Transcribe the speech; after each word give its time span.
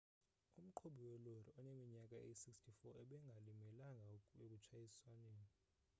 umqhubi 0.59 1.01
welori 1.09 1.49
oneminyaka 1.59 2.15
eyi-64 2.25 2.81
ebengalimelanga 3.03 4.05
ekutshayisweni 4.43 5.45